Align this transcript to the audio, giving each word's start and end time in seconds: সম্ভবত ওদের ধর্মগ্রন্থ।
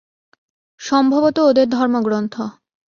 সম্ভবত 0.79 1.37
ওদের 1.39 1.67
ধর্মগ্রন্থ। 1.69 2.35